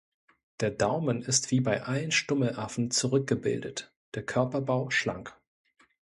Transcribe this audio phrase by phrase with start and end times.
[0.61, 5.39] Der Daumen ist wie bei allen Stummelaffen zurückgebildet, der Körperbau schlank.